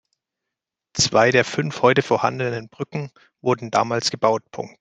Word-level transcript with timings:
Zwei 0.95 1.29
der 1.29 1.45
fünf 1.45 1.83
heute 1.83 2.01
vorhandenen 2.01 2.69
Brücken 2.69 3.11
wurden 3.39 3.69
damals 3.69 4.09
gebaut. 4.09 4.41